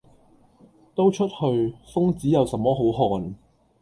[0.95, 1.35] 「都出去！
[1.85, 2.81] 瘋子有什麼好
[3.19, 3.35] 看！」